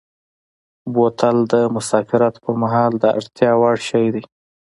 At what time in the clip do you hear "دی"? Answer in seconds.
4.13-4.23